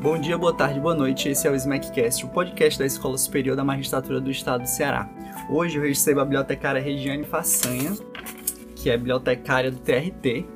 [0.00, 1.28] Bom dia, boa tarde, boa noite.
[1.28, 5.10] Esse é o SmackCast, o podcast da Escola Superior da Magistratura do Estado do Ceará.
[5.50, 7.96] Hoje eu recebo a bibliotecária Regiane Façanha,
[8.76, 10.46] que é bibliotecária do TRT.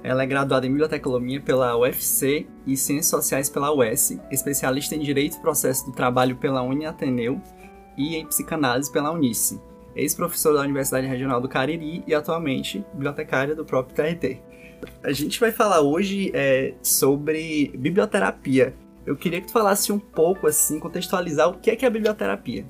[0.00, 5.38] Ela é graduada em biblioteconomia pela UFC e Ciências Sociais pela UES, especialista em Direito
[5.38, 7.40] e Processo do Trabalho pela Uni Ateneu
[7.98, 9.60] e em Psicanálise pela Unice.
[9.96, 14.40] Ex-professora da Universidade Regional do Cariri e atualmente bibliotecária do próprio TRT.
[15.02, 18.72] A gente vai falar hoje é, sobre biblioterapia.
[19.06, 21.90] Eu queria que tu falasse um pouco, assim, contextualizar o que é, que é a
[21.90, 22.66] biblioterapia.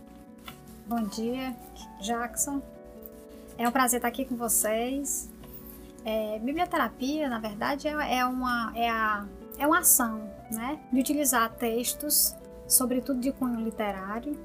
[0.86, 1.54] Bom dia,
[2.00, 2.60] Jackson.
[3.56, 5.30] É um prazer estar aqui com vocês.
[6.04, 9.24] É, biblioterapia, na verdade, é, é, uma, é, a,
[9.58, 12.34] é uma ação né, de utilizar textos,
[12.66, 14.36] sobretudo de cunho literário,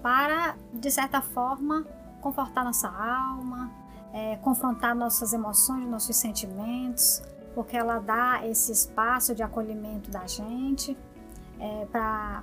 [0.00, 1.84] para, de certa forma,
[2.20, 3.70] confortar nossa alma,
[4.14, 7.22] é, confrontar nossas emoções, nossos sentimentos,
[7.54, 10.96] porque ela dá esse espaço de acolhimento da gente
[11.58, 12.42] é, para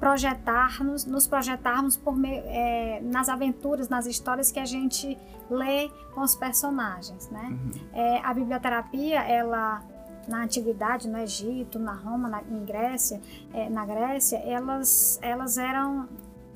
[0.00, 5.18] projetarmos, nos projetarmos por meio, é, nas aventuras, nas histórias que a gente
[5.50, 7.48] lê com os personagens, né?
[7.50, 7.70] Uhum.
[7.92, 9.82] É, a biblioterapia, ela
[10.26, 13.20] na antiguidade, no Egito, na Roma, na, em Grécia,
[13.52, 16.06] é, na Grécia, elas, elas eram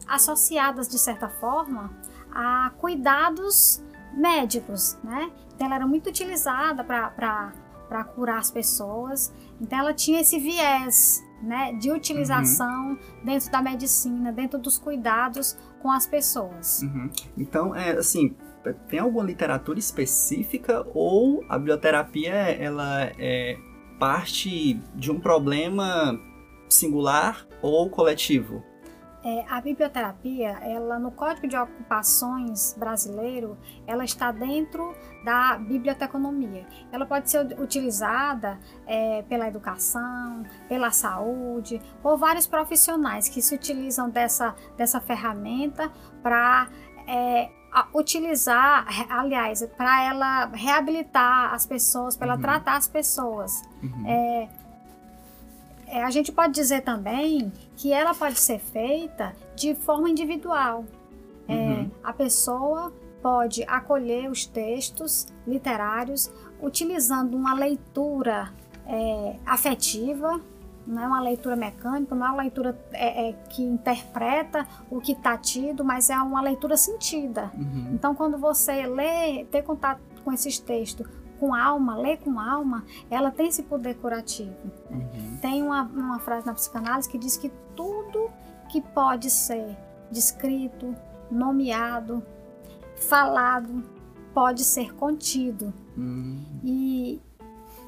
[0.06, 1.90] associadas de certa forma
[2.30, 5.30] a cuidados médicos, né?
[5.54, 7.52] Então ela era muito utilizada para
[8.04, 9.32] curar as pessoas.
[9.60, 12.98] Então ela tinha esse viés, né, de utilização uhum.
[13.24, 16.82] dentro da medicina, dentro dos cuidados com as pessoas.
[16.82, 17.10] Uhum.
[17.36, 18.36] Então, é assim,
[18.88, 23.56] tem alguma literatura específica ou a biblioterapia ela é
[23.98, 26.18] parte de um problema
[26.68, 28.62] singular ou coletivo?
[29.24, 36.66] É, a biblioterapia, ela no Código de Ocupações brasileiro, ela está dentro da biblioteconomia.
[36.90, 44.10] Ela pode ser utilizada é, pela educação, pela saúde, por vários profissionais que se utilizam
[44.10, 46.68] dessa, dessa ferramenta para
[47.06, 47.48] é,
[47.94, 52.42] utilizar, aliás, para ela reabilitar as pessoas, para ela uhum.
[52.42, 53.62] tratar as pessoas.
[53.82, 54.06] Uhum.
[54.06, 54.48] É,
[55.92, 57.52] é, a gente pode dizer também
[57.82, 60.84] que ela pode ser feita de forma individual.
[61.48, 61.90] É, uhum.
[62.04, 66.32] a pessoa pode acolher os textos literários
[66.62, 68.52] utilizando uma leitura
[68.86, 70.40] é, afetiva,
[70.86, 75.10] não é uma leitura mecânica, não é uma leitura é, é, que interpreta o que
[75.10, 77.50] está tido, mas é uma leitura sentida.
[77.52, 77.90] Uhum.
[77.94, 81.04] Então, quando você lê, ter contato com esses textos
[81.42, 84.54] com alma, ler com alma, ela tem esse poder curativo.
[84.88, 85.38] Uhum.
[85.42, 88.30] Tem uma, uma frase na psicanálise que diz que tudo
[88.68, 89.76] que pode ser
[90.08, 90.94] descrito,
[91.28, 92.22] nomeado,
[92.94, 93.82] falado,
[94.32, 95.74] pode ser contido.
[95.96, 96.40] Uhum.
[96.62, 97.20] E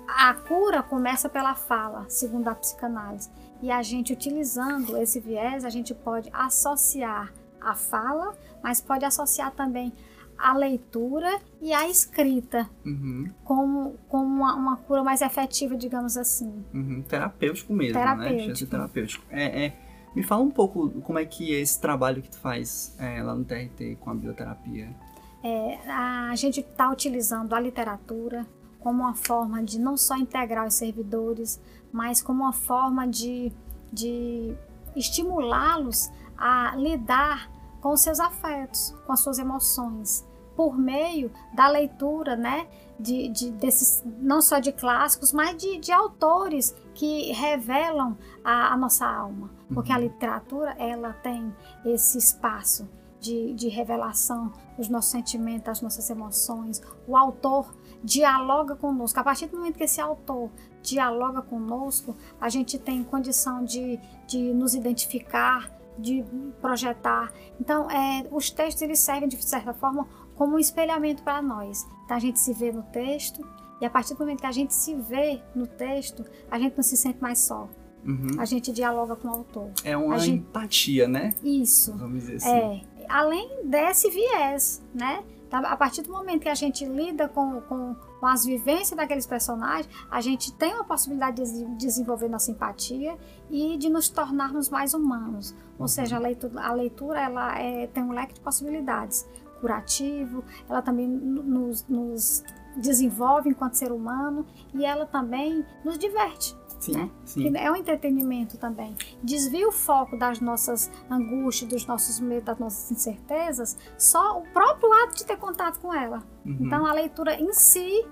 [0.09, 3.31] a cura começa pela fala, segundo a psicanálise.
[3.63, 9.53] E a gente utilizando esse viés, a gente pode associar a fala, mas pode associar
[9.53, 9.93] também
[10.39, 13.31] a leitura e a escrita uhum.
[13.45, 16.65] como, como uma, uma, cura mais efetiva, digamos assim.
[16.73, 17.03] Uhum.
[17.03, 18.05] Terapêutico mesmo, né?
[18.05, 18.65] terapêutico.
[18.65, 18.71] né?
[18.71, 19.25] terapêutico.
[19.31, 19.77] É, é,
[20.15, 23.35] me fala um pouco como é que é esse trabalho que tu faz é, lá
[23.35, 24.95] no TRT com a bioterapia.
[25.43, 28.47] É, a gente está utilizando a literatura
[28.81, 31.61] como uma forma de não só integrar os servidores,
[31.93, 33.51] mas como uma forma de,
[33.93, 34.55] de
[34.95, 37.51] estimulá-los a lidar
[37.85, 42.67] com os seus afetos, com as suas emoções, por meio da leitura, né,
[42.99, 48.77] de, de desses, não só de clássicos, mas de, de autores que revelam a, a
[48.79, 49.99] nossa alma, porque uhum.
[49.99, 52.89] a literatura ela tem esse espaço
[53.21, 56.81] de, de revelação dos nossos sentimentos, das nossas emoções.
[57.07, 59.21] O autor dialoga conosco.
[59.21, 60.51] A partir do momento que esse autor
[60.83, 66.25] dialoga conosco, a gente tem condição de, de nos identificar, de
[66.61, 67.33] projetar.
[67.61, 71.87] Então, é, os textos eles servem de certa forma como um espelhamento para nós.
[72.05, 73.47] Então, a gente se vê no texto
[73.81, 76.83] e a partir do momento que a gente se vê no texto, a gente não
[76.83, 77.69] se sente mais só.
[78.05, 78.39] Uhum.
[78.39, 79.71] A gente dialoga com o autor.
[79.83, 80.39] É uma gente...
[80.39, 81.35] empatia, né?
[81.43, 81.97] Isso.
[81.97, 82.51] Vamos dizer assim.
[82.51, 82.83] É.
[83.09, 85.23] Além desse viés, né?
[85.55, 89.25] Tá, a partir do momento que a gente lida com, com, com, as vivências daqueles
[89.25, 93.17] personagens, a gente tem uma possibilidade de desenvolver nossa empatia
[93.49, 95.55] e de nos tornarmos mais humanos.
[95.79, 95.87] Ou uhum.
[95.87, 99.29] seja, a leitura, a leitura ela é, tem um leque de possibilidades
[99.61, 102.43] curativo, ela também nos, nos
[102.77, 106.57] desenvolve enquanto ser humano e ela também nos diverte.
[106.85, 107.11] Sim, né?
[107.25, 107.57] sim.
[107.57, 108.95] é um entretenimento também.
[109.23, 114.93] Desvia o foco das nossas angústias, dos nossos medos, das nossas incertezas, só o próprio
[115.05, 116.23] ato de ter contato com ela.
[116.45, 116.59] Uhum.
[116.61, 118.05] Então a leitura em si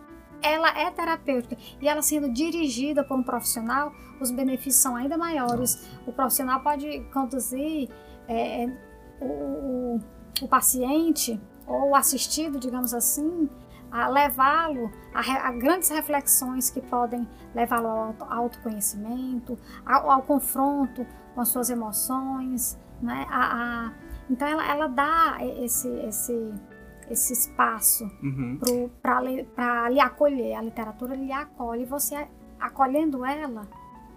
[0.43, 5.87] ela é terapêutica e ela sendo dirigida por um profissional, os benefícios são ainda maiores.
[6.07, 7.89] O profissional pode conduzir
[8.29, 8.67] é,
[9.21, 10.01] o, o,
[10.43, 13.49] o paciente ou o assistido, digamos assim,
[13.93, 21.41] a levá-lo a, a, grandes reflexões que podem levá-lo ao autoconhecimento, ao, ao, confronto com
[21.43, 23.27] as suas emoções, né?
[23.29, 23.93] A, a,
[24.31, 26.55] então ela, ela dá esse, esse,
[27.11, 28.59] esse espaço uhum.
[29.03, 29.21] para
[29.91, 30.55] lhe acolher.
[30.55, 31.85] A literatura lhe acolhe.
[31.85, 32.27] Você
[32.59, 33.69] acolhendo ela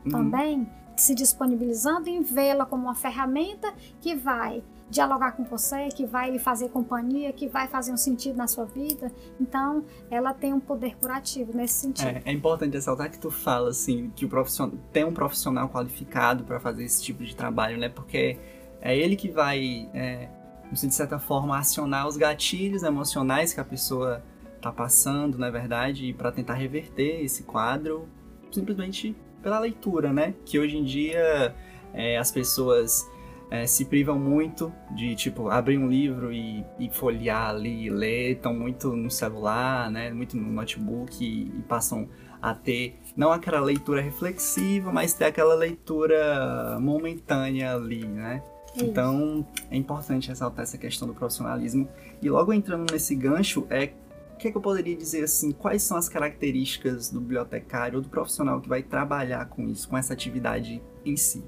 [0.05, 0.11] uhum.
[0.11, 6.31] também, se disponibilizando em vê-la como uma ferramenta que vai dialogar com você, que vai
[6.31, 9.11] lhe fazer companhia, que vai fazer um sentido na sua vida.
[9.39, 12.07] Então, ela tem um poder curativo nesse sentido.
[12.07, 16.43] É, é importante ressaltar que tu fala assim que o profissional tem um profissional qualificado
[16.43, 17.89] para fazer esse tipo de trabalho, né?
[17.89, 18.37] Porque
[18.79, 20.29] é ele que vai, é,
[20.71, 24.23] de certa forma, acionar os gatilhos emocionais que a pessoa
[24.55, 28.07] está passando, na é verdade, para tentar reverter esse quadro
[28.51, 30.33] simplesmente pela leitura, né?
[30.45, 31.55] Que hoje em dia
[31.93, 33.07] é, as pessoas
[33.49, 38.31] é, se privam muito de, tipo, abrir um livro e, e folhear ali e ler,
[38.33, 42.07] estão muito no celular, né, muito no notebook e, e, passam
[42.41, 48.41] a ter, não aquela leitura reflexiva, mas ter aquela leitura momentânea ali, né.
[48.75, 48.85] Isso.
[48.85, 51.87] Então, é importante ressaltar essa questão do profissionalismo.
[52.21, 53.93] E logo entrando nesse gancho, é
[54.33, 55.51] o que, é que eu poderia dizer assim?
[55.53, 59.97] Quais são as características do bibliotecário ou do profissional que vai trabalhar com isso, com
[59.97, 61.41] essa atividade em si?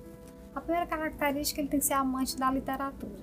[0.58, 3.14] A primeira característica, ele tem que ser amante da literatura.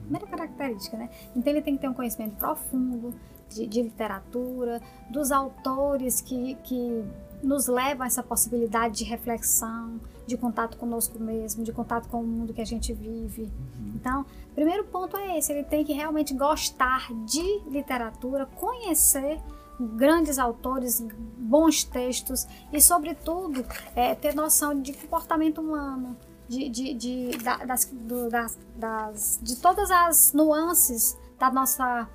[0.00, 1.10] Primeira característica, né?
[1.36, 3.14] Então ele tem que ter um conhecimento profundo
[3.50, 4.80] de, de literatura,
[5.10, 7.04] dos autores que, que
[7.42, 12.26] nos levam a essa possibilidade de reflexão, de contato conosco mesmo, de contato com o
[12.26, 13.42] mundo que a gente vive.
[13.42, 13.92] Uhum.
[13.96, 14.24] Então,
[14.54, 19.38] primeiro ponto é esse, ele tem que realmente gostar de literatura, conhecer
[19.78, 21.06] grandes autores,
[21.36, 26.16] bons textos e, sobretudo, é, ter noção de comportamento humano,
[26.50, 32.08] de, de, de, das, do, das, das, de todas as nuances da nossa,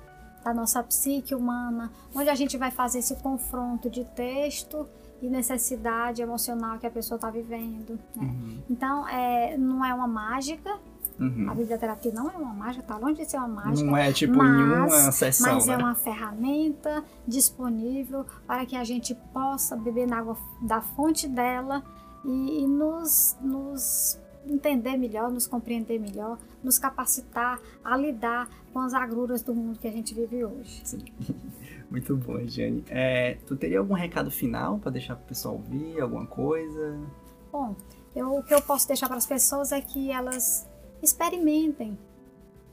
[0.44, 4.86] da nossa psique humana, onde a gente vai fazer esse confronto de texto
[5.22, 7.98] e necessidade emocional que a pessoa está vivendo.
[8.14, 8.24] Né?
[8.24, 8.62] Uhum.
[8.68, 10.70] Então, é, não é uma mágica.
[11.18, 11.48] Uhum.
[11.48, 13.90] A biblioterapia não é uma mágica, está longe de ser uma mágica.
[13.90, 15.54] Não é tipo mas, em uma sessão.
[15.54, 15.74] Mas é né?
[15.74, 21.82] é uma ferramenta disponível para que a gente possa beber na água da fonte dela
[22.22, 24.18] e, e nos, nos
[24.48, 29.88] entender melhor, nos compreender melhor, nos capacitar a lidar com as agruras do mundo que
[29.88, 30.80] a gente vive hoje.
[30.84, 31.04] Sim.
[31.90, 32.84] Muito bom, Jane.
[32.88, 36.98] É, tu teria algum recado final para deixar para o pessoal ouvir, alguma coisa?
[37.52, 37.76] Bom,
[38.14, 40.68] eu, o que eu posso deixar para as pessoas é que elas
[41.02, 41.96] experimentem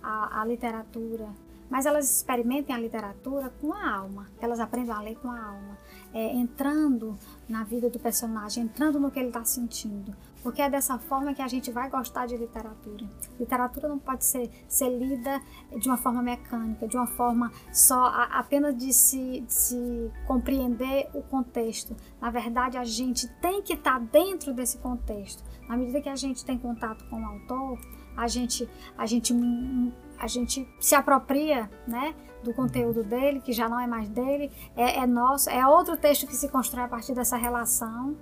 [0.02, 1.30] a, a literatura,
[1.74, 5.76] mas elas experimentem a literatura com a alma, elas aprendam a ler com a alma,
[6.14, 7.18] é, entrando
[7.50, 11.42] na vida do personagem, entrando no que ele está sentindo, porque é dessa forma que
[11.42, 13.10] a gente vai gostar de literatura.
[13.40, 15.42] Literatura não pode ser, ser lida
[15.76, 21.10] de uma forma mecânica, de uma forma só a, apenas de se, de se compreender
[21.12, 21.96] o contexto.
[22.22, 25.44] Na verdade, a gente tem que estar tá dentro desse contexto.
[25.68, 27.80] Na medida que a gente tem contato com o autor,
[28.16, 29.34] a gente, a gente,
[30.24, 32.16] a gente se apropria, né?
[32.44, 36.28] do conteúdo dele, que já não é mais dele, é, é nosso, é outro texto
[36.28, 38.18] que se constrói a partir dessa relação.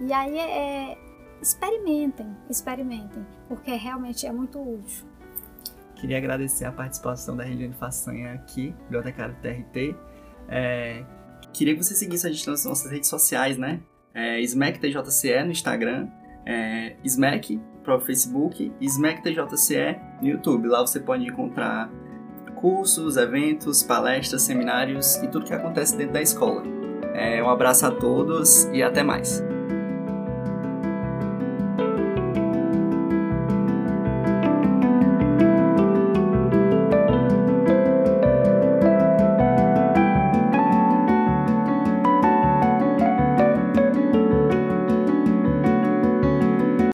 [0.00, 0.98] E aí é, é
[1.40, 5.06] experimentem, experimentem, porque realmente é muito útil.
[5.94, 9.94] Queria agradecer a participação da Regiane Façanha aqui, bibliotecária do TRT.
[10.48, 11.04] É,
[11.52, 13.80] queria que você seguisse a gente nas nossas redes sociais, né?
[14.14, 16.08] É, SmackTJCE no Instagram,
[16.44, 16.96] é,
[17.86, 20.68] Smack pro Facebook e SmackTJCE no YouTube.
[20.68, 21.88] Lá você pode encontrar
[22.56, 26.62] cursos, eventos, palestras, seminários e tudo que acontece dentro da escola.
[27.14, 29.42] É, um abraço a todos e até mais.